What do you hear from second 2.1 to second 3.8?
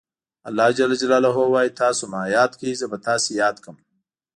ما یاد کړئ زه به تاسې یاد کړم.